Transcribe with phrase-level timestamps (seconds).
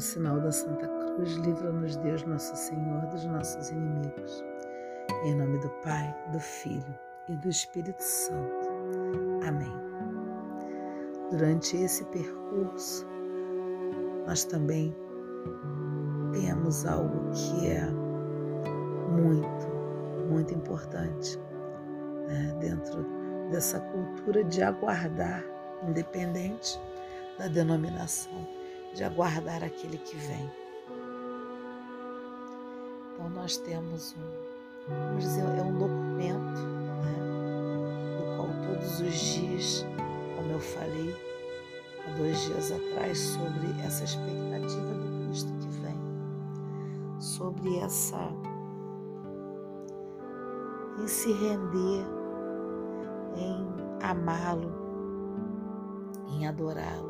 [0.00, 4.42] pelo sinal da Santa Cruz, livra-nos Deus Nosso Senhor dos nossos inimigos.
[5.24, 8.70] Em nome do Pai, do Filho e do Espírito Santo.
[9.46, 9.72] Amém.
[11.30, 13.06] Durante esse percurso,
[14.26, 14.96] nós também
[16.32, 17.84] temos algo que é
[19.10, 19.66] muito,
[20.30, 21.38] muito importante
[22.26, 22.56] né?
[22.58, 23.04] dentro
[23.50, 25.44] dessa cultura de aguardar,
[25.86, 26.80] independente
[27.38, 28.59] da denominação,
[28.94, 30.50] de aguardar aquele que vem.
[33.14, 36.60] Então nós temos um, vamos dizer, é um documento,
[37.02, 38.18] né?
[38.18, 39.86] do qual todos os dias,
[40.36, 41.14] como eu falei
[42.06, 46.00] há dois dias atrás, sobre essa expectativa do Cristo que vem,
[47.20, 48.18] sobre essa
[50.98, 52.04] em se render,
[53.36, 53.66] em
[54.02, 54.70] amá-lo,
[56.28, 57.09] em adorá-lo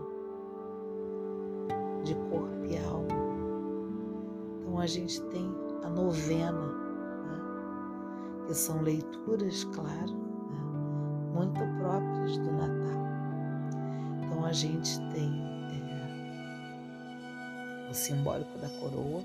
[2.10, 3.06] de corpo e alma.
[4.60, 5.48] Então a gente tem
[5.84, 7.40] a novena, né?
[8.46, 10.60] que são leituras, claro, né?
[11.32, 13.00] muito próprias do Natal.
[14.24, 15.30] Então a gente tem
[17.86, 19.22] é, o simbólico da coroa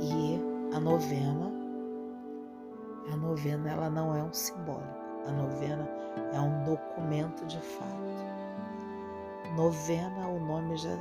[0.00, 0.40] e
[0.74, 1.52] a novena.
[3.12, 4.88] A novena ela não é um simbólico,
[5.26, 5.86] a novena
[6.32, 8.15] é um documento de fato.
[9.56, 10.98] Novena, o nome já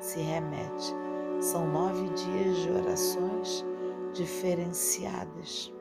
[0.00, 0.92] se remete.
[1.40, 3.64] São nove dias de orações
[4.12, 5.72] diferenciadas.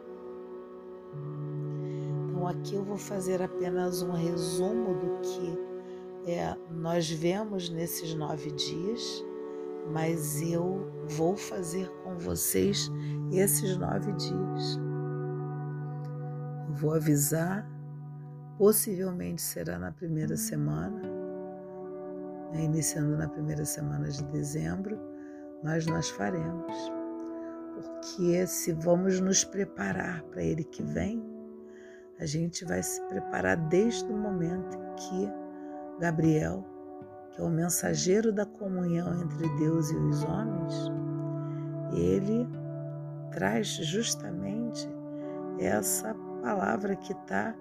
[2.30, 8.52] Então, aqui eu vou fazer apenas um resumo do que é, nós vemos nesses nove
[8.52, 9.26] dias,
[9.92, 12.92] mas eu vou fazer com vocês
[13.32, 14.80] esses nove dias.
[16.68, 17.68] Eu vou avisar,
[18.56, 21.15] possivelmente será na primeira semana
[22.56, 24.98] né, iniciando na primeira semana de dezembro,
[25.62, 26.74] mas nós faremos.
[27.74, 31.22] Porque se vamos nos preparar para Ele que vem,
[32.18, 35.30] a gente vai se preparar desde o momento que
[36.00, 36.66] Gabriel,
[37.32, 40.74] que é o mensageiro da comunhão entre Deus e os homens,
[41.92, 42.48] ele
[43.32, 44.88] traz justamente
[45.60, 47.54] essa palavra que está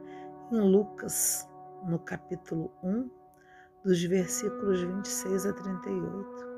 [0.52, 1.48] em Lucas,
[1.84, 3.10] no capítulo 1,
[3.84, 6.54] dos versículos 26 a 38.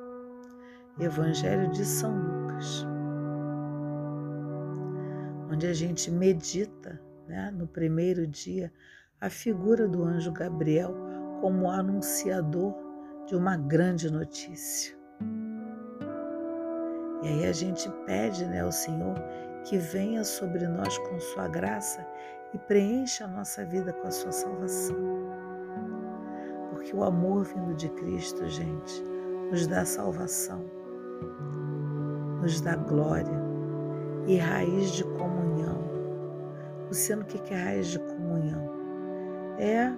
[1.00, 2.86] Evangelho de São Lucas,
[5.50, 8.72] onde a gente medita né, no primeiro dia
[9.20, 10.94] a figura do anjo Gabriel
[11.40, 12.74] como anunciador
[13.26, 14.96] de uma grande notícia.
[17.22, 19.16] E aí a gente pede né, ao Senhor
[19.64, 22.06] que venha sobre nós com sua graça
[22.54, 25.45] e preencha a nossa vida com a sua salvação
[26.86, 29.02] que o amor vindo de Cristo, gente,
[29.50, 30.64] nos dá salvação,
[32.40, 33.42] nos dá glória
[34.26, 35.84] e raiz de comunhão.
[36.86, 38.70] Luciano, o que é raiz de comunhão?
[39.58, 39.92] É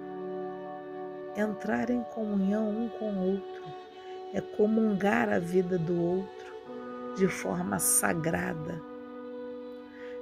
[1.39, 3.63] entrar em comunhão um com o outro,
[4.33, 6.49] é comungar a vida do outro
[7.15, 8.81] de forma sagrada,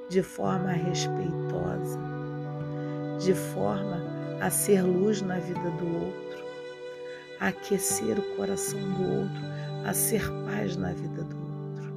[0.09, 1.99] de forma respeitosa,
[3.19, 4.01] de forma
[4.41, 6.26] a ser luz na vida do outro
[7.39, 9.41] a aquecer o coração do outro,
[9.85, 11.93] a ser paz na vida do outro.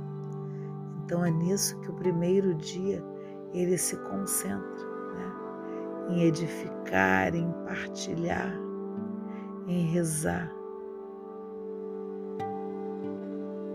[1.04, 3.02] Então é nisso que o primeiro dia
[3.52, 5.32] ele se concentra, né?
[6.10, 8.54] em edificar, em partilhar,
[9.66, 10.52] em rezar.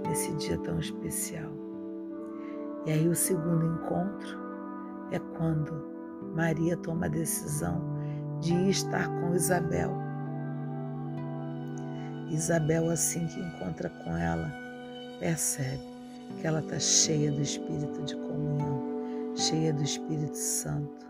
[0.08, 1.52] Nesse dia tão especial.
[2.86, 4.40] E aí o segundo encontro
[5.12, 5.74] é quando
[6.36, 7.82] Maria toma a decisão
[8.40, 10.05] de ir estar com Isabel
[12.30, 14.52] Isabel, assim que encontra com ela,
[15.20, 15.84] percebe
[16.40, 21.06] que ela está cheia do espírito de comunhão, cheia do Espírito Santo.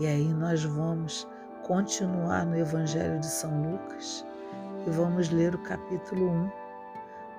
[0.00, 1.26] E aí nós vamos
[1.66, 4.24] continuar no Evangelho de São Lucas
[4.86, 6.50] e vamos ler o capítulo 1,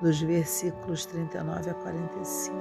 [0.02, 2.56] dos versículos 39 a 45.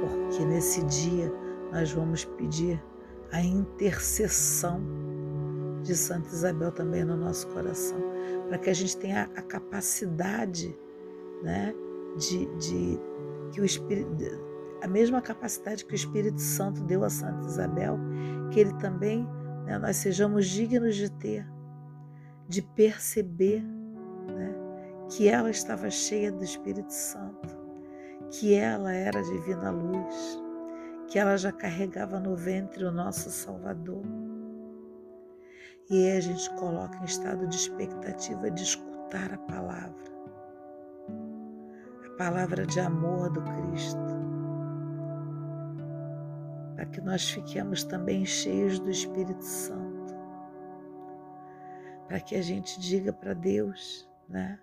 [0.00, 1.32] Porque nesse dia
[1.72, 2.82] nós vamos pedir
[3.32, 4.80] a intercessão
[5.82, 7.98] de Santa Isabel também no nosso coração,
[8.48, 10.76] para que a gente tenha a capacidade,
[11.42, 11.74] né,
[12.16, 13.00] de, de
[13.52, 14.10] que o Espírito,
[14.82, 17.98] a mesma capacidade que o Espírito Santo deu a Santa Isabel,
[18.50, 19.26] que ele também,
[19.64, 21.46] né, nós sejamos dignos de ter,
[22.48, 24.54] de perceber, né,
[25.08, 27.58] que ela estava cheia do Espírito Santo,
[28.30, 30.42] que ela era a divina luz,
[31.08, 34.02] que ela já carregava no ventre o nosso Salvador
[35.90, 40.12] e aí a gente coloca em estado de expectativa de escutar a palavra,
[42.06, 43.98] a palavra de amor do Cristo,
[46.76, 50.14] para que nós fiquemos também cheios do Espírito Santo,
[52.06, 54.60] para que a gente diga para Deus, né?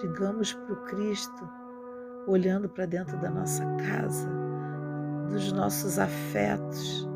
[0.00, 1.48] Digamos para o Cristo,
[2.28, 4.28] olhando para dentro da nossa casa,
[5.28, 7.08] dos nossos afetos?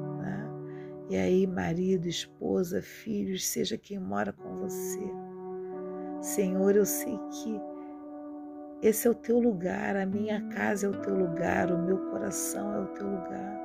[1.09, 5.11] E aí, marido, esposa, filhos, seja quem mora com você.
[6.21, 7.61] Senhor, eu sei que
[8.83, 12.75] esse é o teu lugar, a minha casa é o teu lugar, o meu coração
[12.75, 13.59] é o teu lugar.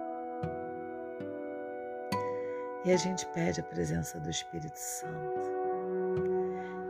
[2.86, 5.52] E a gente pede a presença do Espírito Santo.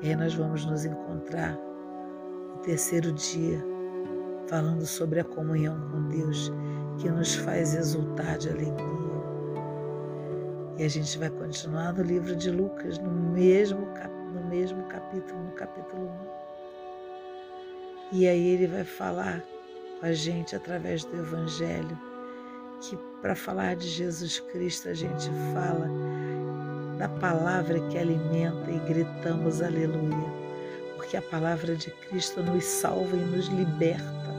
[0.01, 3.59] E aí nós vamos nos encontrar no terceiro dia,
[4.47, 6.51] falando sobre a comunhão com Deus
[6.99, 9.02] que nos faz exultar de alegria.
[10.77, 13.87] E a gente vai continuar no livro de Lucas, no mesmo,
[14.33, 16.07] no mesmo capítulo, no capítulo
[18.11, 18.17] 1.
[18.17, 19.43] E aí ele vai falar
[19.99, 21.97] com a gente através do Evangelho,
[22.81, 25.87] que para falar de Jesus Cristo a gente fala
[26.97, 30.33] da palavra que alimenta e gritamos aleluia,
[30.95, 34.33] porque a palavra de Cristo nos salva e nos liberta.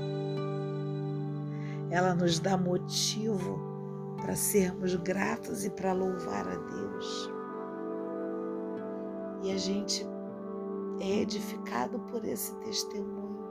[1.91, 3.74] Ela nos dá motivo
[4.25, 7.31] para sermos gratos e para louvar a Deus.
[9.43, 10.06] E a gente
[10.99, 13.44] é edificado por esse testemunho.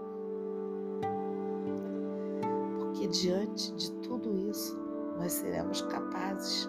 [2.80, 4.76] Porque diante de tudo isso,
[5.20, 6.68] nós seremos capazes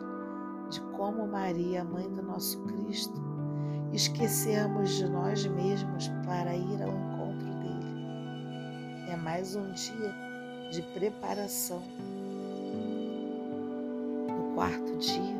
[0.68, 3.18] de como Maria, mãe do nosso Cristo,
[3.90, 9.08] esquecermos de nós mesmos para ir ao encontro dele.
[9.08, 10.14] É mais um dia
[10.70, 11.82] de preparação.
[14.64, 15.36] Quarto dia,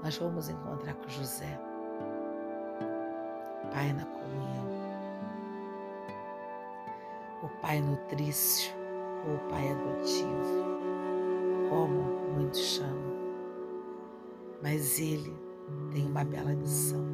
[0.00, 1.60] nós vamos encontrar com José,
[3.72, 4.68] Pai na comunhão,
[7.42, 8.72] o Pai nutrício,
[9.28, 10.62] ou Pai adotivo,
[11.68, 12.00] como
[12.36, 13.16] muitos chamam.
[14.62, 15.36] Mas ele
[15.92, 17.04] tem uma bela missão.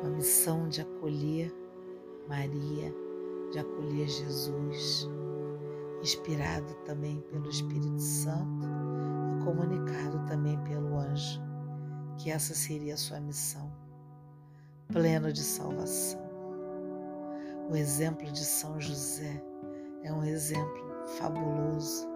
[0.00, 1.54] Uma missão de acolher
[2.28, 2.92] Maria,
[3.52, 5.08] de acolher Jesus,
[6.02, 11.40] inspirado também pelo Espírito Santo e comunicado também pelo anjo,
[12.18, 13.72] que essa seria a sua missão,
[14.88, 16.20] pleno de salvação.
[17.70, 19.42] O exemplo de São José
[20.02, 22.08] é um exemplo fabuloso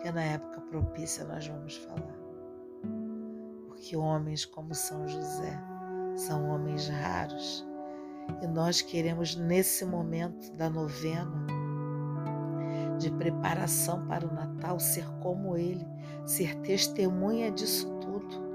[0.00, 2.18] que na época propícia nós vamos falar.
[3.66, 5.58] Porque homens como São José
[6.14, 7.66] são homens raros
[8.42, 11.46] e nós queremos nesse momento da novena
[13.00, 15.86] de preparação para o Natal ser como ele,
[16.26, 18.50] ser testemunha disso tudo.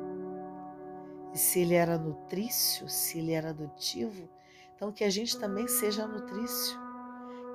[1.34, 4.30] E se ele era nutrício, se ele era adotivo,
[4.76, 6.80] então que a gente também seja nutrício,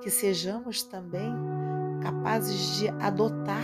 [0.01, 1.33] que sejamos também
[2.03, 3.63] capazes de adotar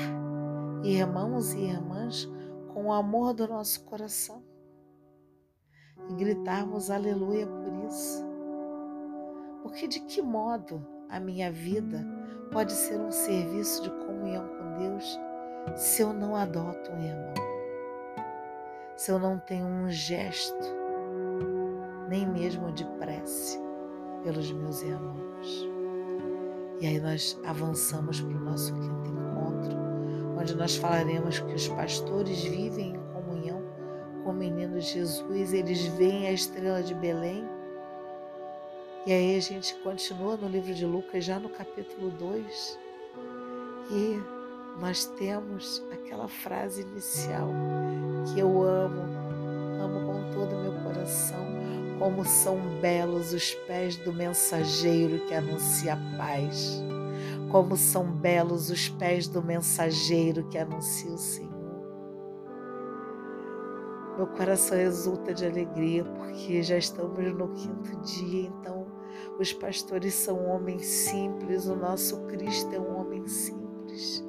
[0.83, 2.29] irmãos e irmãs
[2.73, 4.41] com o amor do nosso coração
[6.09, 8.25] e gritarmos aleluia por isso.
[9.63, 12.16] Porque de que modo a minha vida
[12.47, 15.19] pode ser um serviço de comunhão com Deus
[15.75, 17.33] se eu não adoto um irmão?
[18.95, 20.75] Se eu não tenho um gesto,
[22.09, 23.59] nem mesmo de prece
[24.23, 25.69] pelos meus irmãos?
[26.79, 29.77] E aí nós avançamos para o nosso quinto encontro,
[30.39, 33.63] onde nós falaremos que os pastores vivem em comunhão
[34.23, 37.47] com o menino Jesus, eles veem a estrela de Belém.
[39.07, 42.79] E aí a gente continua no livro de Lucas, já no capítulo 2,
[43.89, 44.19] e
[44.81, 47.49] nós temos aquela frase inicial
[48.25, 49.01] que eu amo,
[49.81, 51.39] amo com todo o meu coração
[51.97, 56.83] como são belos os pés do mensageiro que anuncia a paz.
[57.49, 61.47] Como são belos os pés do mensageiro que anuncia o Senhor.
[64.17, 68.96] Meu coração exulta de alegria porque já estamos no quinto dia, então
[69.39, 74.23] os pastores são homens simples, o nosso Cristo é um homem simples.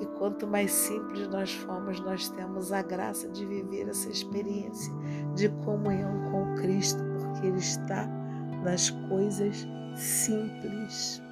[0.00, 4.92] E quanto mais simples nós formos, nós temos a graça de viver essa experiência
[5.34, 8.08] de comunhão com Cristo, porque Ele está
[8.62, 11.22] nas coisas simples.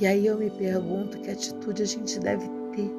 [0.00, 2.90] E aí eu me pergunto que atitude a gente deve ter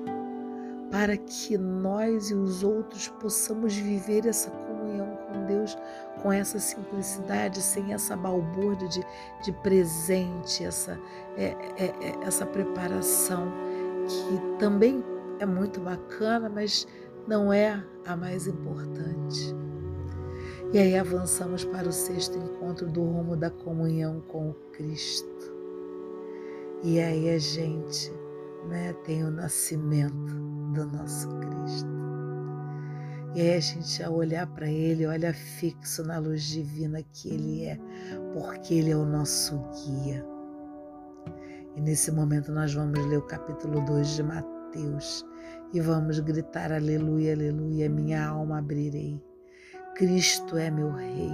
[0.91, 4.51] para que nós e os outros possamos viver essa
[5.43, 5.77] Deus
[6.21, 9.05] com essa simplicidade, sem essa balbúrdia de,
[9.43, 10.99] de presente, essa,
[11.37, 13.51] é, é, é, essa preparação
[14.07, 15.03] que também
[15.39, 16.87] é muito bacana, mas
[17.27, 19.55] não é a mais importante.
[20.73, 25.53] E aí avançamos para o sexto encontro do rumo da comunhão com o Cristo.
[26.83, 28.11] E aí a gente
[28.67, 30.33] né, tem o nascimento
[30.73, 32.12] do nosso Cristo.
[33.35, 37.65] E aí a gente, ao olhar para Ele, olha fixo na luz divina que Ele
[37.65, 37.79] é,
[38.33, 40.25] porque Ele é o nosso guia.
[41.75, 45.25] E nesse momento nós vamos ler o capítulo 2 de Mateus
[45.73, 49.19] e vamos gritar: Aleluia, aleluia, minha alma abrirei
[49.95, 51.31] Cristo é meu Rei,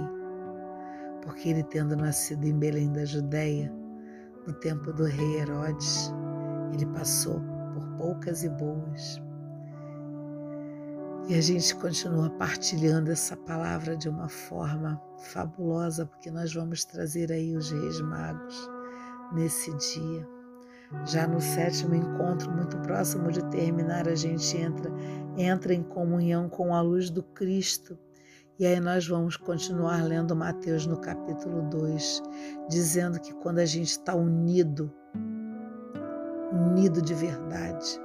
[1.22, 3.72] porque ele, tendo nascido em Belém da Judéia,
[4.46, 6.12] no tempo do rei Herodes,
[6.74, 7.40] ele passou
[7.72, 9.22] por poucas e boas.
[11.30, 17.30] E a gente continua partilhando essa palavra de uma forma fabulosa, porque nós vamos trazer
[17.30, 18.68] aí os Reis Magos
[19.32, 20.28] nesse dia.
[21.06, 24.92] Já no sétimo encontro, muito próximo de terminar, a gente entra,
[25.36, 27.96] entra em comunhão com a luz do Cristo
[28.58, 32.22] e aí nós vamos continuar lendo Mateus no capítulo 2,
[32.68, 34.92] dizendo que quando a gente está unido,
[36.52, 38.00] unido de verdade,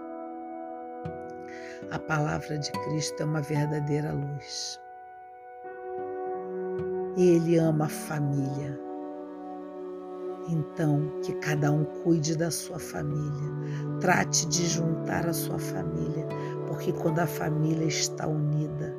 [1.92, 4.80] a palavra de Cristo é uma verdadeira luz.
[7.18, 8.80] Ele ama a família.
[10.48, 13.52] Então, que cada um cuide da sua família,
[14.00, 16.28] trate de juntar a sua família,
[16.68, 18.94] porque quando a família está unida,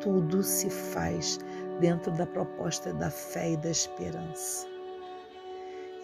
[0.00, 1.38] tudo se faz
[1.80, 4.66] dentro da proposta da fé e da esperança.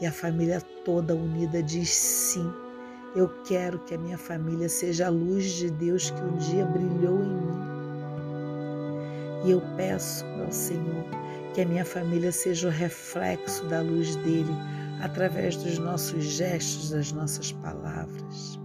[0.00, 2.52] E a família toda unida diz sim.
[3.14, 7.22] Eu quero que a minha família seja a luz de Deus que um dia brilhou
[7.22, 7.54] em mim.
[9.44, 11.04] E eu peço ao Senhor
[11.52, 14.52] que a minha família seja o reflexo da luz dele
[15.00, 18.58] através dos nossos gestos, das nossas palavras.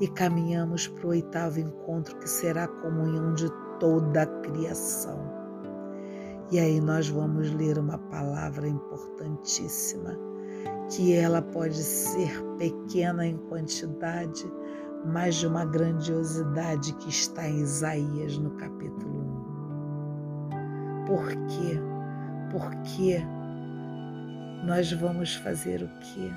[0.00, 5.20] E caminhamos para o oitavo encontro, que será a comunhão de toda a criação.
[6.50, 10.18] E aí nós vamos ler uma palavra importantíssima,
[10.90, 14.44] que ela pode ser pequena em quantidade,
[15.04, 19.20] mas de uma grandiosidade que está em Isaías no capítulo
[20.50, 21.04] 1.
[21.06, 21.80] Por quê?
[22.50, 23.20] Porque
[24.64, 26.30] nós vamos fazer o quê?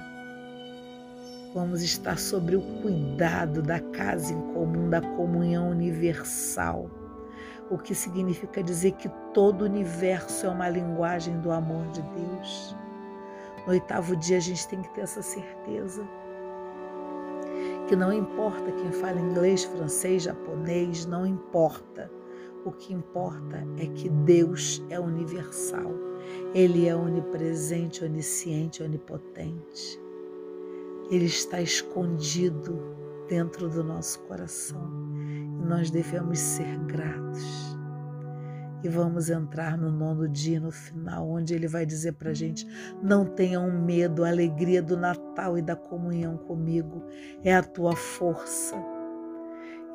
[1.54, 6.90] Vamos estar sobre o cuidado da casa em comum, da comunhão universal
[7.70, 12.76] o que significa dizer que todo o universo é uma linguagem do amor de Deus.
[13.66, 16.08] No oitavo dia a gente tem que ter essa certeza
[17.88, 22.12] que não importa quem fala inglês, francês, japonês, não importa.
[22.66, 25.92] O que importa é que Deus é universal.
[26.54, 30.00] Ele é onipresente, onisciente, onipotente.
[31.10, 32.80] Ele está escondido
[33.28, 35.10] dentro do nosso coração
[35.70, 37.79] nós devemos ser gratos.
[38.82, 42.66] E vamos entrar no nono dia, no final, onde ele vai dizer para gente:
[43.02, 47.04] não tenham medo, a alegria do Natal e da comunhão comigo
[47.44, 48.76] é a tua força.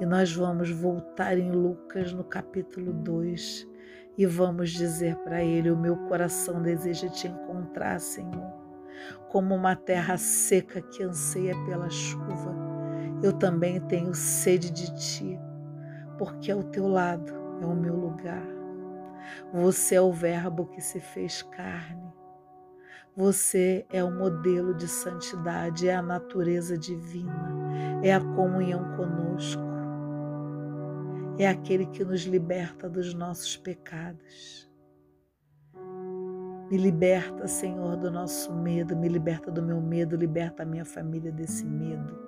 [0.00, 3.67] E nós vamos voltar em Lucas no capítulo 2
[4.19, 8.53] e vamos dizer para ele: o meu coração deseja te encontrar, Senhor,
[9.31, 12.55] como uma terra seca que anseia pela chuva.
[13.23, 15.41] Eu também tenho sede de ti
[16.19, 18.54] porque ao teu lado é o meu lugar.
[19.52, 22.12] Você é o Verbo que se fez carne.
[23.16, 29.62] Você é o modelo de santidade, é a natureza divina, é a comunhão conosco,
[31.38, 34.69] é aquele que nos liberta dos nossos pecados.
[36.69, 41.31] Me liberta, Senhor, do nosso medo, me liberta do meu medo, liberta a minha família
[41.31, 42.19] desse medo.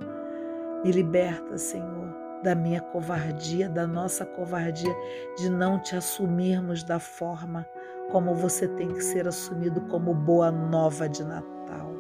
[0.85, 2.15] Me liberta, Senhor,
[2.47, 4.95] da minha covardia, da nossa covardia,
[5.37, 7.67] de não te assumirmos da forma
[8.13, 11.91] como você tem que ser assumido como boa nova de Natal.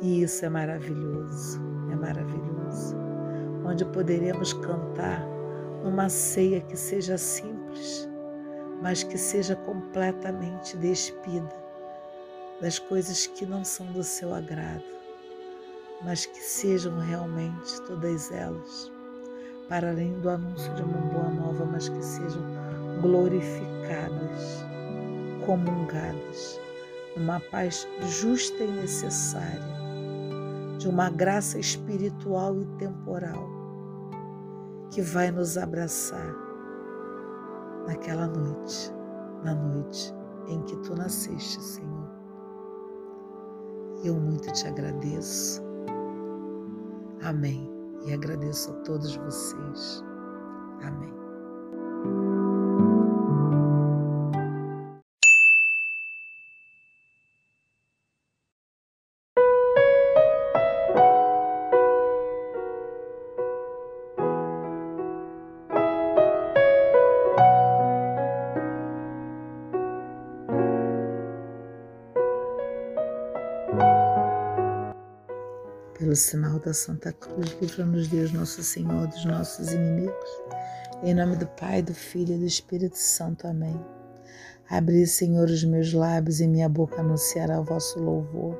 [0.00, 2.96] E isso é maravilhoso, é maravilhoso.
[3.66, 5.26] Onde poderemos cantar
[5.82, 8.08] numa ceia que seja simples,
[8.80, 11.56] mas que seja completamente despida
[12.60, 14.97] das coisas que não são do seu agrado
[16.04, 18.92] mas que sejam realmente todas elas,
[19.68, 22.42] para além do anúncio de uma boa nova, mas que sejam
[23.02, 24.64] glorificadas,
[25.44, 26.60] comungadas,
[27.16, 27.88] numa paz
[28.20, 29.78] justa e necessária,
[30.78, 33.48] de uma graça espiritual e temporal
[34.90, 36.34] que vai nos abraçar
[37.86, 38.92] naquela noite,
[39.42, 40.14] na noite
[40.46, 42.08] em que tu nasceste, Senhor.
[44.04, 45.67] Eu muito te agradeço
[47.22, 47.68] Amém.
[48.06, 50.04] E agradeço a todos vocês.
[50.82, 51.12] Amém.
[76.18, 80.30] Sinal da Santa Cruz, livra-nos Deus Nosso Senhor dos nossos inimigos.
[81.02, 83.46] Em nome do Pai, do Filho e do Espírito Santo.
[83.46, 83.80] Amém.
[84.68, 88.58] Abri, Senhor, os meus lábios e minha boca anunciará o vosso louvor.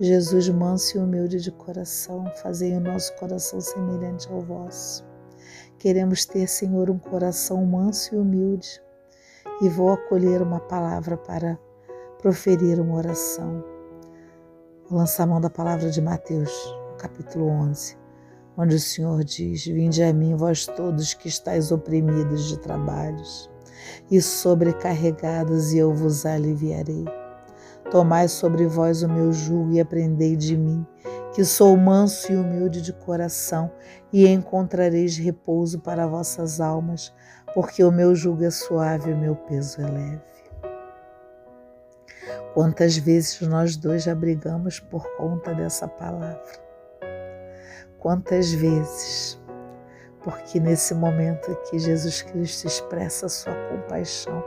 [0.00, 5.04] Jesus, manso e humilde de coração, fazei o nosso coração semelhante ao vosso.
[5.78, 8.82] Queremos ter, Senhor, um coração manso e humilde
[9.62, 11.56] e vou acolher uma palavra para
[12.20, 13.73] proferir uma oração
[14.90, 16.52] lançar mão da palavra de Mateus,
[16.98, 17.96] capítulo 11,
[18.56, 23.50] onde o Senhor diz: Vinde a mim, vós todos que estáis oprimidos de trabalhos
[24.10, 27.04] e sobrecarregados, e eu vos aliviarei.
[27.90, 30.86] Tomai sobre vós o meu jugo e aprendei de mim,
[31.34, 33.70] que sou manso e humilde de coração,
[34.12, 37.12] e encontrareis repouso para vossas almas,
[37.54, 40.33] porque o meu jugo é suave e o meu peso é leve.
[42.54, 46.40] Quantas vezes nós dois já brigamos por conta dessa palavra?
[47.98, 49.42] Quantas vezes?
[50.22, 54.40] Porque nesse momento aqui Jesus Cristo expressa a sua compaixão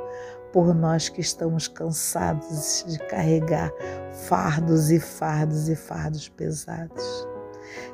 [0.54, 3.74] por nós que estamos cansados de carregar
[4.14, 7.28] fardos e fardos e fardos pesados.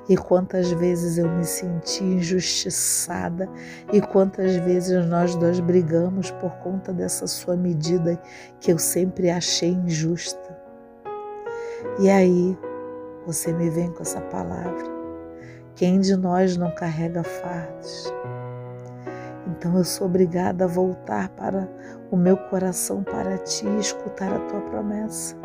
[0.10, 3.50] E quantas vezes eu me senti injustiçada
[3.92, 8.20] e quantas vezes nós dois brigamos por conta dessa sua medida
[8.60, 10.58] que eu sempre achei injusta.
[12.00, 12.58] E aí
[13.26, 14.92] você me vem com essa palavra.
[15.76, 18.14] Quem de nós não carrega fardos?
[19.48, 21.70] Então eu sou obrigada a voltar para
[22.12, 25.36] o meu coração para ti e escutar a tua promessa,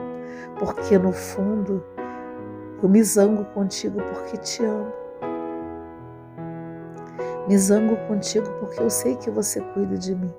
[0.58, 1.84] porque no fundo
[2.82, 4.92] eu me zango contigo porque te amo.
[7.48, 10.32] Me zango contigo porque eu sei que você cuida de mim.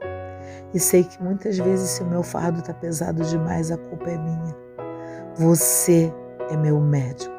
[0.73, 4.17] E sei que muitas vezes, se o meu fardo está pesado demais, a culpa é
[4.17, 4.55] minha.
[5.35, 6.13] Você
[6.49, 7.33] é meu médico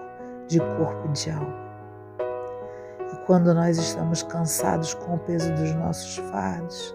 [0.49, 1.61] de corpo e de alma.
[3.13, 6.95] E quando nós estamos cansados com o peso dos nossos fardos,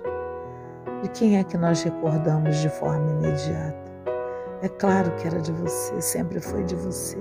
[1.01, 3.84] de quem é que nós recordamos de forma imediata?
[4.65, 7.19] É claro que era de você, sempre foi de você,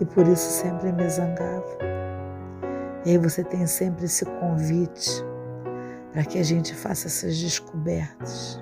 [0.00, 1.78] e por isso sempre me zangava.
[3.06, 5.24] E aí você tem sempre esse convite
[6.12, 8.60] para que a gente faça essas descobertas.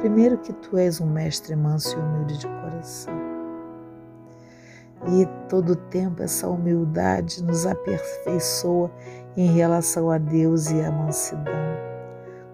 [0.00, 3.14] Primeiro que tu és um mestre manso e humilde de coração.
[5.08, 8.90] E todo tempo essa humildade nos aperfeiçoa
[9.34, 11.54] em relação a Deus e à mansidão.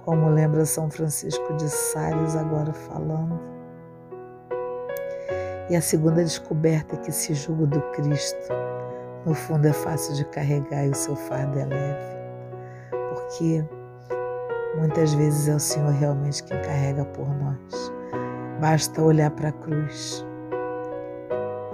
[0.05, 3.60] Como lembra São Francisco de Sales agora falando
[5.71, 8.53] e a segunda descoberta é que esse jugo do Cristo,
[9.25, 12.17] no fundo, é fácil de carregar e o seu fardo é leve.
[12.91, 13.65] Porque
[14.77, 17.93] muitas vezes é o Senhor realmente quem carrega por nós.
[18.61, 20.27] Basta olhar para a cruz.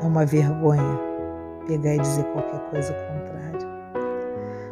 [0.03, 1.01] É uma vergonha
[1.67, 3.67] pegar e dizer qualquer coisa contrária.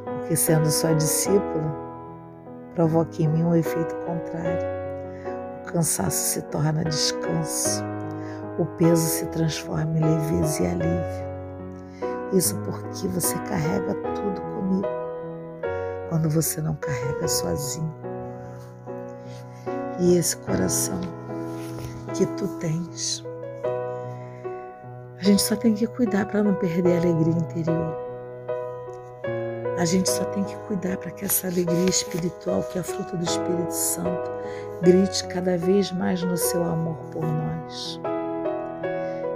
[0.04, 1.74] Porque sendo só discípulo,
[2.74, 4.66] provoca em mim um efeito contrário.
[5.62, 7.93] O cansaço se torna descanso
[8.58, 11.24] o peso se transforma em leveza e alívio.
[12.32, 14.88] Isso porque você carrega tudo comigo,
[16.08, 17.94] quando você não carrega sozinho.
[20.00, 21.00] E esse coração
[22.14, 23.24] que tu tens,
[25.18, 28.04] a gente só tem que cuidar para não perder a alegria interior.
[29.78, 33.16] A gente só tem que cuidar para que essa alegria espiritual, que é a fruta
[33.16, 34.30] do Espírito Santo,
[34.82, 38.00] grite cada vez mais no seu amor por nós.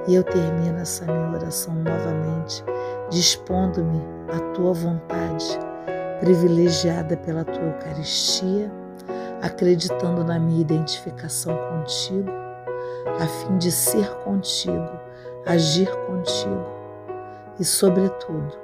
[0.08, 2.64] E eu termino essa minha oração novamente,
[3.10, 4.02] dispondo-me
[4.34, 5.46] à tua vontade,
[6.18, 8.72] privilegiada pela tua Eucaristia,
[9.42, 12.30] acreditando na minha identificação contigo,
[13.20, 14.98] a fim de ser contigo,
[15.44, 16.66] agir contigo
[17.60, 18.56] e, sobretudo,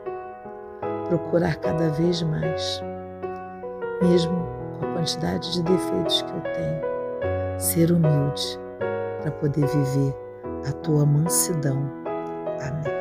[1.11, 2.83] procurar cada vez mais,
[4.01, 8.59] mesmo com a quantidade de defeitos que eu tenho, ser humilde
[9.21, 10.24] para poder viver
[10.67, 11.91] a tua mansidão.
[12.61, 12.94] Amém.